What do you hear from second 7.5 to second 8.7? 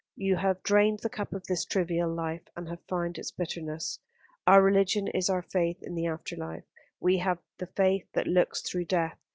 the faith that looks